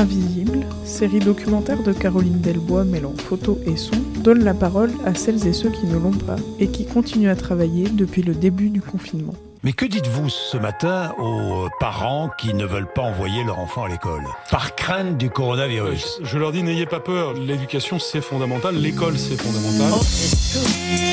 [0.00, 5.46] Invisible, série documentaire de Caroline Delbois mêlant photos et son, donne la parole à celles
[5.46, 8.80] et ceux qui ne l'ont pas et qui continuent à travailler depuis le début du
[8.80, 9.34] confinement.
[9.62, 13.88] Mais que dites-vous ce matin aux parents qui ne veulent pas envoyer leur enfant à
[13.90, 16.20] l'école par crainte du coronavirus?
[16.22, 19.92] Je leur dis n'ayez pas peur, l'éducation c'est fondamental, l'école c'est fondamental.
[19.92, 21.09] Un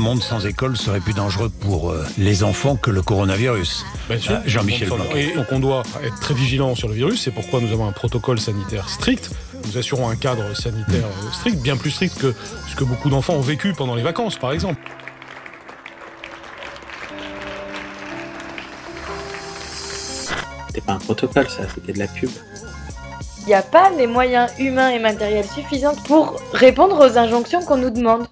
[0.00, 3.84] monde sans école serait plus dangereux pour euh, les enfants que le coronavirus.
[4.08, 4.32] Bien sûr.
[4.36, 5.30] Ah, Jean-Michel Blanquer.
[5.30, 7.92] Et donc on doit être très vigilant sur le virus, c'est pourquoi nous avons un
[7.92, 9.30] protocole sanitaire strict.
[9.66, 12.34] Nous assurons un cadre sanitaire euh, strict, bien plus strict que
[12.68, 14.80] ce que beaucoup d'enfants ont vécu pendant les vacances, par exemple.
[20.68, 22.30] C'était pas un protocole, ça, c'était de la pub.
[23.42, 27.78] Il n'y a pas les moyens humains et matériels suffisants pour répondre aux injonctions qu'on
[27.78, 28.26] nous demande.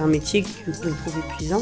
[0.00, 1.60] C'est un métier que je trouve épuisant.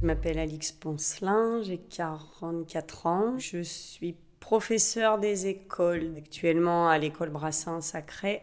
[0.00, 3.38] Je m'appelle Alix Poncelin, j'ai 44 ans.
[3.38, 8.40] Je suis professeur des écoles, actuellement à l'école Brassin Sacré.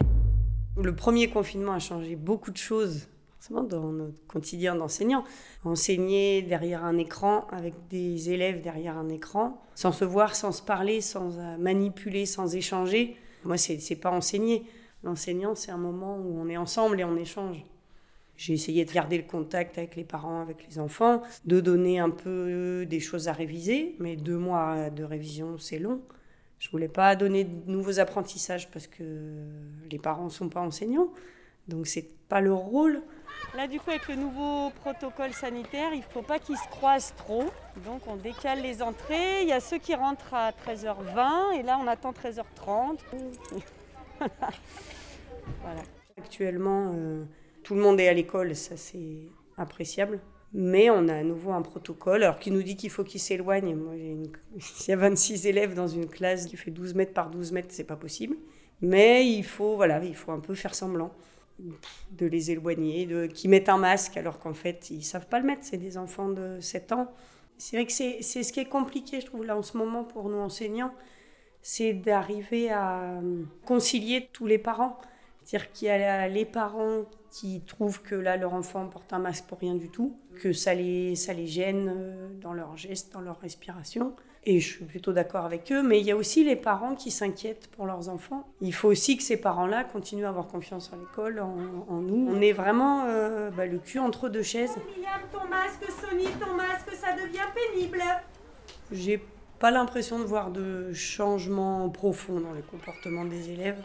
[0.78, 5.26] Le premier confinement a changé beaucoup de choses, forcément dans notre quotidien d'enseignant.
[5.66, 10.62] Enseigner derrière un écran, avec des élèves derrière un écran, sans se voir, sans se
[10.62, 13.18] parler, sans euh, manipuler, sans échanger.
[13.44, 14.64] Moi, c'est pas enseigner.
[15.04, 17.66] L'enseignant, c'est un moment où on est ensemble et on échange.
[18.42, 22.10] J'ai essayé de garder le contact avec les parents, avec les enfants, de donner un
[22.10, 26.02] peu des choses à réviser, mais deux mois de révision, c'est long.
[26.58, 29.04] Je voulais pas donner de nouveaux apprentissages parce que
[29.92, 31.10] les parents sont pas enseignants,
[31.68, 33.04] donc c'est pas leur rôle.
[33.56, 37.46] Là, du coup, avec le nouveau protocole sanitaire, il faut pas qu'ils se croisent trop,
[37.86, 39.44] donc on décale les entrées.
[39.44, 42.98] Il y a ceux qui rentrent à 13h20 et là, on attend 13h30.
[45.64, 45.82] Voilà.
[46.18, 47.26] Actuellement, euh,
[47.64, 50.20] tout le monde est à l'école, ça c'est appréciable.
[50.54, 53.74] Mais on a à nouveau un protocole, alors qui nous dit qu'il faut qu'ils s'éloignent.
[53.76, 54.28] Moi, une...
[54.60, 57.70] S'il y a 26 élèves dans une classe qui fait 12 mètres par 12 mètres,
[57.72, 58.36] c'est pas possible.
[58.82, 61.14] Mais il faut, voilà, il faut un peu faire semblant
[62.12, 63.28] de les éloigner, de...
[63.28, 65.64] qu'ils mettent un masque alors qu'en fait, ils savent pas le mettre.
[65.64, 67.12] C'est des enfants de 7 ans.
[67.58, 70.04] C'est vrai que c'est c'est ce qui est compliqué, je trouve, là en ce moment
[70.04, 70.92] pour nous enseignants,
[71.62, 75.00] c'est d'arriver à euh, concilier tous les parents.
[75.44, 79.46] C'est-à-dire qu'il y a les parents qui trouvent que là, leur enfant porte un masque
[79.46, 83.22] pour rien du tout, que ça les, ça les gêne euh, dans leurs gestes, dans
[83.22, 84.14] leur respiration.
[84.44, 87.12] Et je suis plutôt d'accord avec eux, mais il y a aussi les parents qui
[87.12, 88.48] s'inquiètent pour leurs enfants.
[88.60, 92.28] Il faut aussi que ces parents-là continuent à avoir confiance en l'école, en, en nous.
[92.30, 94.76] On est vraiment euh, bah, le cul entre deux chaises.
[94.96, 98.02] William, ton masque, Sony, ton masque, ça devient pénible.
[98.92, 99.24] J'ai
[99.60, 103.82] pas l'impression de voir de changement profond dans le comportement des élèves.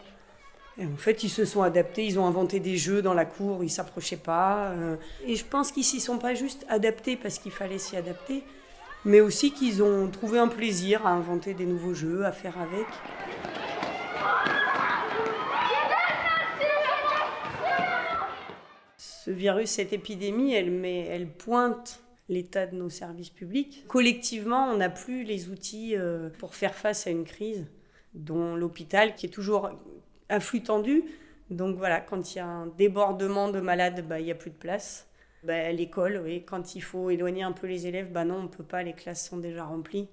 [0.79, 3.69] En fait, ils se sont adaptés, ils ont inventé des jeux dans la cour, ils
[3.69, 4.69] s'approchaient pas.
[4.73, 4.95] euh,
[5.25, 8.43] Et je pense qu'ils s'y sont pas juste adaptés parce qu'il fallait s'y adapter,
[9.03, 12.85] mais aussi qu'ils ont trouvé un plaisir à inventer des nouveaux jeux, à faire avec.
[18.97, 23.83] Ce virus, cette épidémie, elle, met, elle pointe l'état de nos services publics.
[23.87, 27.65] Collectivement, on n'a plus les outils euh, pour faire face à une crise,
[28.13, 29.71] dont l'hôpital, qui est toujours
[30.29, 31.03] un flux tendu.
[31.49, 34.51] Donc voilà, quand il y a un débordement de malades, bah, il n'y a plus
[34.51, 35.07] de place.
[35.43, 38.47] Bah, L'école, oui, quand il faut éloigner un peu les élèves, bah non, on ne
[38.47, 40.07] peut pas, les classes sont déjà remplies.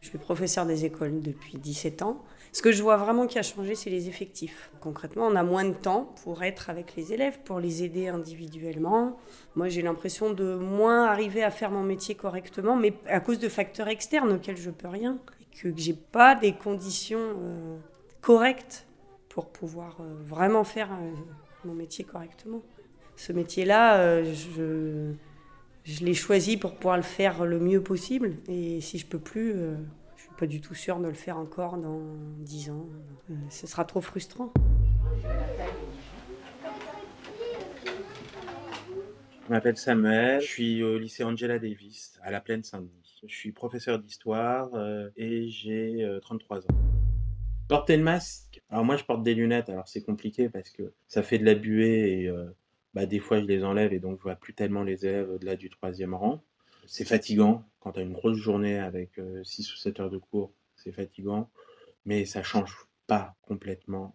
[0.00, 2.22] Je suis professeur des écoles depuis 17 ans.
[2.52, 4.70] Ce que je vois vraiment qui a changé, c'est les effectifs.
[4.80, 9.18] Concrètement, on a moins de temps pour être avec les élèves, pour les aider individuellement.
[9.56, 13.48] Moi, j'ai l'impression de moins arriver à faire mon métier correctement, mais à cause de
[13.48, 15.18] facteurs externes auxquels je peux rien.
[15.40, 17.76] Et que j'ai pas des conditions euh,
[18.20, 18.87] correctes
[19.38, 21.12] pour pouvoir euh, vraiment faire euh,
[21.64, 22.60] mon métier correctement.
[23.14, 24.34] Ce métier-là, euh,
[25.84, 28.34] je, l'ai choisi pour pouvoir le faire le mieux possible.
[28.48, 29.76] Et si je peux plus, euh,
[30.16, 32.00] je suis pas du tout sûre de le faire encore dans
[32.38, 32.88] 10 ans.
[33.30, 34.52] Euh, ce sera trop frustrant.
[39.44, 43.22] Je m'appelle Samuel, je suis au lycée Angela Davis à la Plaine Saint-Denis.
[43.24, 46.74] Je suis professeur d'histoire euh, et j'ai 33 ans.
[47.68, 48.47] Porter le masque.
[48.70, 51.54] Alors moi je porte des lunettes, alors c'est compliqué parce que ça fait de la
[51.54, 52.30] buée et
[52.94, 55.56] bah, des fois je les enlève et donc je vois plus tellement les élèves au-delà
[55.56, 56.42] du troisième rang.
[56.86, 60.52] C'est fatigant quand tu as une grosse journée avec 6 ou 7 heures de cours,
[60.76, 61.50] c'est fatigant,
[62.04, 64.14] mais ça change pas complètement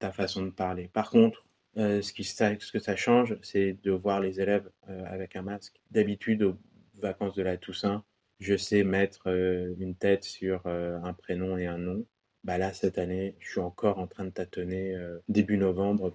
[0.00, 0.90] ta façon de parler.
[0.92, 1.44] Par contre,
[1.76, 5.80] ce, qui, ce que ça change, c'est de voir les élèves avec un masque.
[5.90, 6.56] D'habitude, aux
[7.00, 8.04] vacances de la Toussaint,
[8.40, 12.04] je sais mettre une tête sur un prénom et un nom.
[12.44, 14.94] Bah là, cette année, je suis encore en train de tâtonner
[15.28, 16.12] début novembre.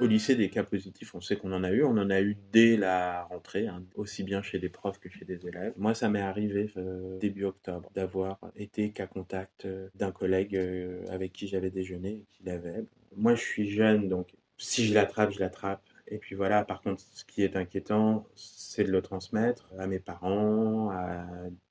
[0.00, 1.84] Au lycée, des cas positifs, on sait qu'on en a eu.
[1.84, 5.26] On en a eu dès la rentrée, hein, aussi bien chez des profs que chez
[5.26, 5.74] des élèves.
[5.76, 11.04] Moi, ça m'est arrivé euh, début octobre d'avoir été cas contact euh, d'un collègue euh,
[11.10, 12.84] avec qui j'avais déjeuné et qui l'avait.
[13.14, 15.82] Moi, je suis jeune, donc si je l'attrape, je l'attrape.
[16.10, 20.00] Et puis voilà, par contre, ce qui est inquiétant, c'est de le transmettre à mes
[20.00, 21.24] parents, à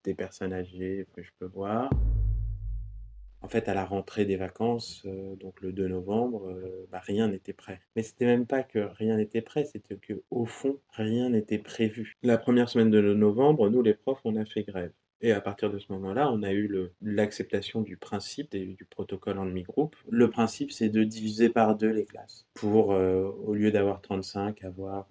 [0.06, 1.90] des personnes âgées que je peux voir.
[3.42, 7.30] En fait, à la rentrée des vacances, euh, donc le 2 novembre, euh, bah, rien
[7.30, 7.82] n'était prêt.
[7.96, 12.16] Mais c'était même pas que rien n'était prêt, c'était que au fond, rien n'était prévu.
[12.22, 14.92] La première semaine de novembre, nous les profs, on a fait grève.
[15.22, 19.38] Et à partir de ce moment-là, on a eu l'acceptation du principe et du protocole
[19.38, 19.96] en demi-groupe.
[20.10, 24.64] Le principe, c'est de diviser par deux les classes pour, euh, au lieu d'avoir 35,
[24.64, 25.08] avoir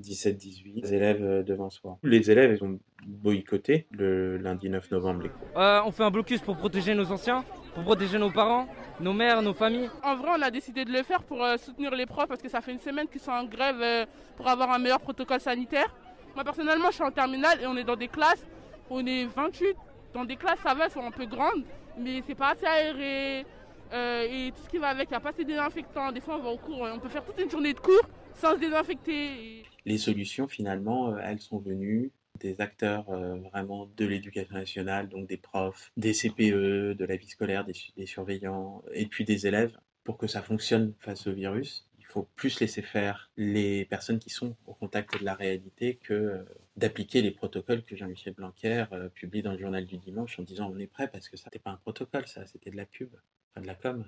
[0.00, 1.98] 17-18 élèves devant soi.
[2.04, 5.48] Les élèves, ils ont boycotté le lundi 9 novembre les cours.
[5.56, 7.44] on fait un blocus pour protéger nos anciens
[7.78, 8.66] pour protéger nos parents,
[8.98, 9.88] nos mères, nos familles.
[10.02, 12.48] En vrai, on a décidé de le faire pour euh, soutenir les profs parce que
[12.48, 14.04] ça fait une semaine qu'ils sont en grève euh,
[14.36, 15.94] pour avoir un meilleur protocole sanitaire.
[16.34, 18.44] Moi, personnellement, je suis en terminale et on est dans des classes,
[18.90, 19.76] on est 28.
[20.14, 21.64] Dans des classes, ça va, sont un peu grandes,
[21.98, 23.44] mais c'est pas assez aéré.
[23.92, 26.12] Euh, et tout ce qui va avec, il n'y a pas assez de désinfectants.
[26.12, 28.54] Des fois, on va au cours, on peut faire toute une journée de cours sans
[28.54, 29.64] se désinfecter.
[29.84, 35.36] Les solutions, finalement, elles sont venues des acteurs euh, vraiment de l'éducation nationale, donc des
[35.36, 40.26] profs, des CPE, de la vie scolaire, des, surveillants, et puis des élèves, pour que
[40.26, 41.87] ça fonctionne face au virus.
[42.08, 46.44] Faut plus laisser faire les personnes qui sont au contact de la réalité que euh,
[46.76, 50.72] d'appliquer les protocoles que Jean-Michel Blanquer euh, publie dans le journal du dimanche en disant
[50.74, 53.10] on est prêt parce que ça n'était pas un protocole, ça, c'était de la pub,
[53.56, 54.04] de la com.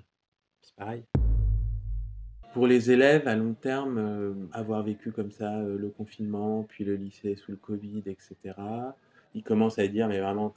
[0.61, 1.03] C'est pareil.
[2.53, 6.95] Pour les élèves, à long terme, euh, avoir vécu comme ça le confinement, puis le
[6.95, 8.35] lycée sous le Covid, etc.,
[9.33, 10.53] ils commencent à dire, mais vraiment,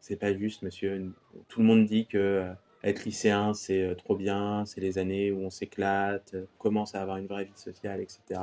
[0.00, 1.12] c'est pas juste, monsieur.
[1.48, 2.50] Tout le monde dit que
[2.84, 7.16] être lycéen, c'est trop bien, c'est les années où on s'éclate, on commence à avoir
[7.16, 8.40] une vraie vie sociale, etc.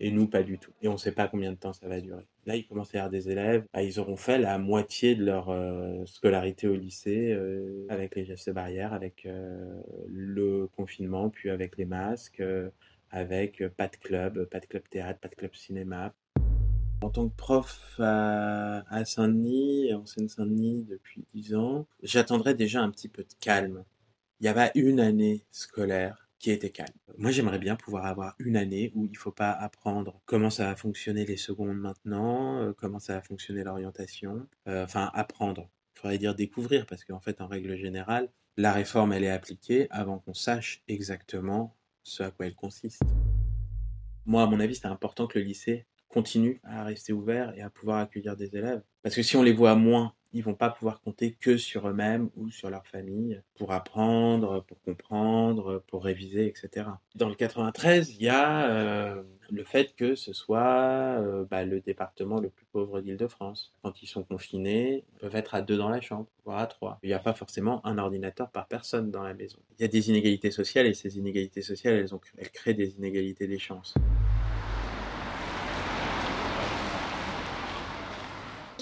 [0.00, 0.72] Et nous, pas du tout.
[0.82, 2.24] Et on ne sait pas combien de temps ça va durer.
[2.46, 5.48] Là, ils commencent à avoir des élèves, bah, ils auront fait la moitié de leur
[5.50, 11.76] euh, scolarité au lycée euh, avec les gestes barrières, avec euh, le confinement, puis avec
[11.78, 12.42] les masques,
[13.10, 16.12] avec pas de club, pas de club théâtre, pas de club cinéma.
[17.04, 23.08] En tant que prof à, Saint-Denis, en Seine-Saint-Denis depuis 10 ans, j'attendrais déjà un petit
[23.08, 23.84] peu de calme.
[24.40, 26.94] Il y avait une année scolaire qui était calme.
[27.18, 30.64] Moi, j'aimerais bien pouvoir avoir une année où il ne faut pas apprendre comment ça
[30.64, 35.68] va fonctionner les secondes maintenant, euh, comment ça va fonctionner l'orientation, euh, enfin apprendre.
[35.96, 39.88] Il faudrait dire découvrir, parce qu'en fait, en règle générale, la réforme, elle est appliquée
[39.90, 43.02] avant qu'on sache exactement ce à quoi elle consiste.
[44.24, 45.84] Moi, à mon avis, c'est important que le lycée
[46.14, 48.82] continue à rester ouvert et à pouvoir accueillir des élèves.
[49.02, 52.28] Parce que si on les voit moins ils vont pas pouvoir compter que sur eux-mêmes
[52.36, 56.88] ou sur leur famille pour apprendre, pour comprendre, pour réviser, etc.
[57.14, 61.80] Dans le 93, il y a euh, le fait que ce soit euh, bah, le
[61.80, 63.72] département le plus pauvre d'Île-de-France.
[63.82, 66.98] Quand ils sont confinés, ils peuvent être à deux dans la chambre, voire à trois.
[67.04, 69.58] Il n'y a pas forcément un ordinateur par personne dans la maison.
[69.78, 73.58] Il y a des inégalités sociales et ces inégalités sociales, elles, créent des inégalités des
[73.60, 73.94] chances.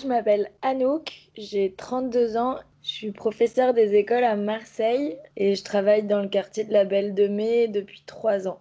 [0.03, 5.63] Je m'appelle Anouk, j'ai 32 ans, je suis professeure des écoles à Marseille et je
[5.63, 8.59] travaille dans le quartier de la Belle de Mai depuis 3 ans.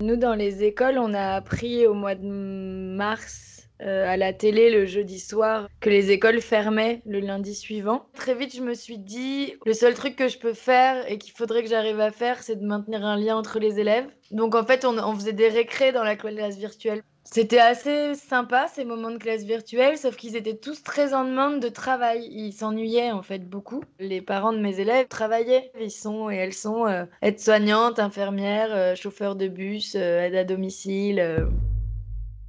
[0.00, 4.70] Nous, dans les écoles, on a appris au mois de mars euh, à la télé
[4.70, 8.06] le jeudi soir que les écoles fermaient le lundi suivant.
[8.14, 11.32] Très vite, je me suis dit, le seul truc que je peux faire et qu'il
[11.32, 14.06] faudrait que j'arrive à faire, c'est de maintenir un lien entre les élèves.
[14.30, 17.02] Donc en fait, on, on faisait des récrés dans la classe virtuelle.
[17.28, 21.60] C'était assez sympa ces moments de classe virtuelle, sauf qu'ils étaient tous très en demande
[21.60, 22.28] de travail.
[22.30, 23.82] Ils s'ennuyaient en fait beaucoup.
[23.98, 25.72] Les parents de mes élèves travaillaient.
[25.80, 30.44] Ils sont et elles sont euh, aides-soignantes, infirmières, euh, chauffeurs de bus, euh, aides à
[30.44, 31.48] domicile.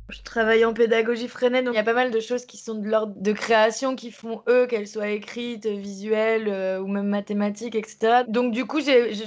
[0.09, 2.75] Je travaille en pédagogie freinée, donc il y a pas mal de choses qui sont
[2.75, 7.75] de l'ordre de création, qui font eux, qu'elles soient écrites, visuelles euh, ou même mathématiques,
[7.75, 8.23] etc.
[8.29, 8.79] Donc du coup,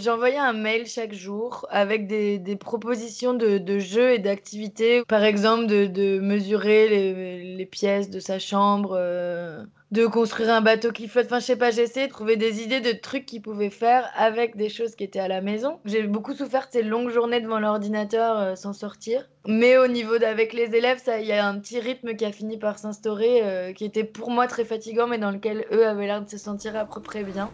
[0.09, 5.03] envoyé un mail chaque jour avec des, propositions de, de jeux et d'activités.
[5.07, 8.97] Par exemple, de, mesurer les, les pièces de sa chambre.
[8.99, 11.27] euh, de construire un bateau qui flotte.
[11.27, 14.09] Enfin, je sais pas, j'ai essayé de trouver des idées de trucs qu'ils pouvaient faire
[14.17, 15.81] avec des choses qui étaient à la maison.
[15.85, 19.29] J'ai beaucoup souffert de ces longues journées devant l'ordinateur euh, sans sortir.
[19.47, 22.59] Mais au niveau d'avec les élèves, il y a un petit rythme qui a fini
[22.59, 26.23] par s'instaurer, euh, qui était pour moi très fatigant, mais dans lequel eux avaient l'air
[26.23, 27.51] de se sentir à peu près bien.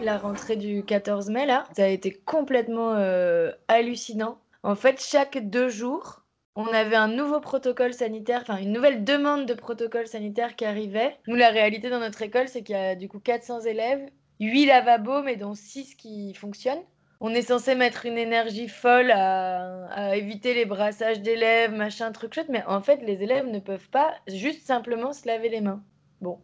[0.00, 4.38] La rentrée du 14 mai, là, ça a été complètement euh, hallucinant.
[4.62, 6.19] En fait, chaque deux jours,
[6.56, 11.16] on avait un nouveau protocole sanitaire, enfin une nouvelle demande de protocole sanitaire qui arrivait.
[11.26, 14.08] Nous, la réalité dans notre école, c'est qu'il y a du coup 400 élèves,
[14.40, 16.82] 8 lavabos, mais dont 6 qui fonctionnent.
[17.22, 22.48] On est censé mettre une énergie folle à, éviter les brassages d'élèves, machin, truc chouette,
[22.48, 25.82] mais en fait, les élèves ne peuvent pas juste simplement se laver les mains.
[26.22, 26.38] Bon,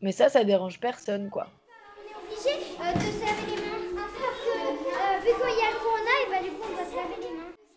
[0.00, 1.48] mais ça, ça dérange personne, quoi.
[2.30, 2.48] obligé
[2.80, 3.21] euh,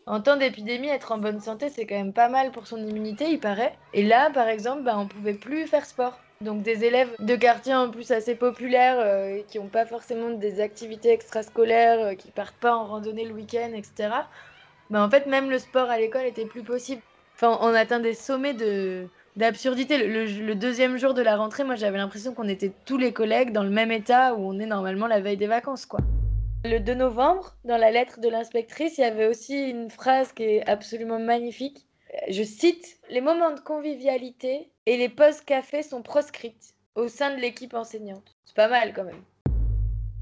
[0.08, 3.26] En temps d'épidémie, être en bonne santé, c'est quand même pas mal pour son immunité,
[3.32, 3.80] il paraît.
[3.94, 6.24] Et là, par exemple, bah, on pouvait plus faire sport.
[6.42, 10.60] Donc des élèves de quartiers en plus assez populaires, euh, qui n'ont pas forcément des
[10.60, 14.30] activités extrascolaires, euh, qui partent pas en randonnée le week-end, etc.
[14.92, 17.02] Bah, en fait, même le sport à l'école était plus possible.
[17.36, 19.98] Enfin, on atteint des sommets de d'absurdité.
[20.08, 23.52] Le- le deuxième jour de la rentrée, moi j'avais l'impression qu'on était tous les collègues
[23.52, 26.15] dans le même état où on est normalement la veille des vacances, quoi.
[26.68, 30.42] Le 2 novembre, dans la lettre de l'inspectrice, il y avait aussi une phrase qui
[30.42, 31.86] est absolument magnifique.
[32.28, 37.40] Je cite Les moments de convivialité et les pauses café sont proscrites au sein de
[37.40, 38.36] l'équipe enseignante.
[38.46, 39.22] C'est pas mal quand même.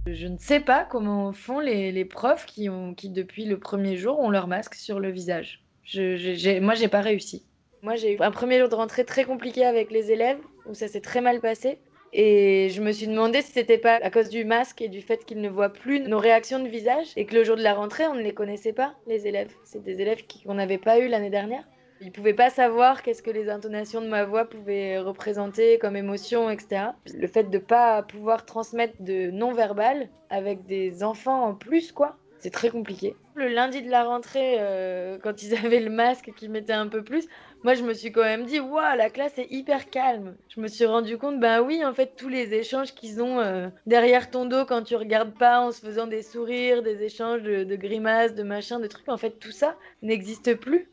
[0.06, 4.30] Je ne sais pas comment font les, profs qui, ont, depuis le premier jour, ont
[4.30, 5.64] leur masque sur le visage.
[5.84, 7.46] Je, je- moi, j'ai pas réussi.
[7.84, 10.90] Moi, j'ai eu un premier jour de rentrée très compliqué avec les élèves, où ça
[10.90, 11.80] s'est très mal passé.
[12.16, 15.26] Et je me suis demandé si c'était pas à cause du masque et du fait
[15.26, 18.06] qu'ils ne voient plus nos réactions de visage et que le jour de la rentrée,
[18.06, 19.52] on ne les connaissait pas, les élèves.
[19.64, 21.68] C'est des élèves qui- qu'on n'avait pas eu l'année dernière.
[22.02, 26.50] Ils pouvaient pas savoir qu'est-ce que les intonations de ma voix pouvaient représenter comme émotion,
[26.52, 26.92] etc.
[27.12, 32.52] Le fait de pas pouvoir transmettre de non-verbal avec des enfants en plus, quoi, c'est
[32.52, 33.16] très compliqué.
[33.36, 36.90] Le lundi de la rentrée, euh, quand ils avaient le masque et qu'ils mettaient un
[36.90, 37.26] peu plus,
[37.64, 40.36] moi je me suis quand même dit, waouh, la classe est hyper calme.
[40.50, 43.68] Je me suis rendu compte, ben oui, en fait, tous les échanges qu'ils ont euh,
[43.86, 47.64] derrière ton dos quand tu regardes pas en se faisant des sourires, des échanges de,
[47.64, 50.90] de grimaces, de machins, de trucs, en fait, tout ça n'existe plus.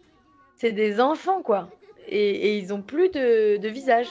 [0.56, 1.68] C'est des enfants, quoi.
[2.06, 4.08] Et, et ils ont plus de, de visage.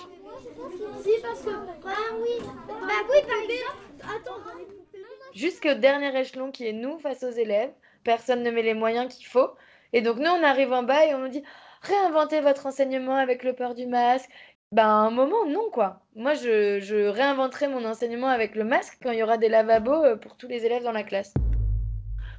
[1.01, 1.49] Si, parce que.
[1.85, 2.45] Ah oui.
[2.67, 3.77] Bah oui, par exemple.
[4.03, 4.39] Attends.
[5.33, 7.71] jusqu'au dernier échelon qui est nous face aux élèves.
[8.03, 9.49] Personne ne met les moyens qu'il faut.
[9.93, 11.43] Et donc nous, on arrive en bas et on nous dit
[11.81, 14.29] réinventez votre enseignement avec le port du masque.
[14.71, 16.01] Ben, à un moment, non, quoi.
[16.15, 20.03] Moi, je, je réinventerai mon enseignement avec le masque quand il y aura des lavabos
[20.03, 21.33] euh, pour tous les élèves dans la classe.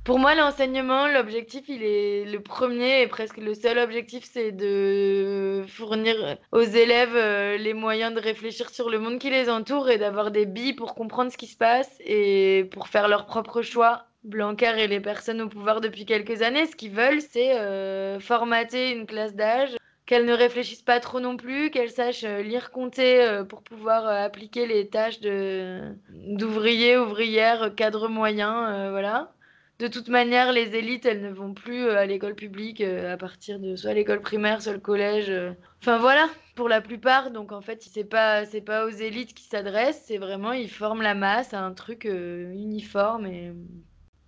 [0.05, 5.63] Pour moi, l'enseignement, l'objectif, il est le premier et presque le seul objectif, c'est de
[5.69, 9.99] fournir aux élèves euh, les moyens de réfléchir sur le monde qui les entoure et
[9.99, 14.07] d'avoir des billes pour comprendre ce qui se passe et pour faire leurs propres choix.
[14.23, 18.93] Blanquer et les personnes au pouvoir depuis quelques années, ce qu'ils veulent, c'est euh, formater
[18.93, 19.75] une classe d'âge,
[20.05, 24.07] qu'elles ne réfléchissent pas trop non plus, qu'elles sachent euh, lire, compter euh, pour pouvoir
[24.07, 29.33] appliquer les tâches d'ouvriers, ouvrières, cadres moyens, voilà.
[29.79, 33.77] De toute manière, les élites, elles ne vont plus à l'école publique à partir de
[33.77, 35.33] soit l'école primaire, soit le collège.
[35.81, 37.31] Enfin voilà, pour la plupart.
[37.31, 41.01] Donc en fait, c'est pas c'est pas aux élites qui s'adressent, c'est vraiment ils forment
[41.01, 43.55] la masse à un truc uniforme et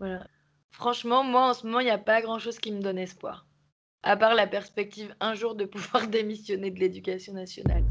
[0.03, 0.27] voilà.
[0.73, 3.47] Franchement, moi en ce moment, il n'y a pas grand-chose qui me donne espoir.
[4.03, 7.85] À part la perspective un jour de pouvoir démissionner de l'éducation nationale.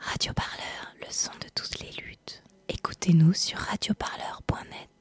[0.00, 2.42] Radio Parleur, le son de toutes les luttes.
[2.68, 4.93] Écoutez-nous sur radioparleur.com.